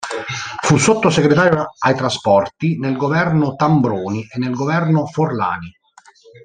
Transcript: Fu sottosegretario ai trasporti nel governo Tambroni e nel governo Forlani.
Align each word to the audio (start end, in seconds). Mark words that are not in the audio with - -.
Fu 0.63 0.77
sottosegretario 0.77 1.73
ai 1.77 1.93
trasporti 1.95 2.75
nel 2.79 2.97
governo 2.97 3.53
Tambroni 3.55 4.25
e 4.33 4.39
nel 4.39 4.55
governo 4.55 5.05
Forlani. 5.05 5.71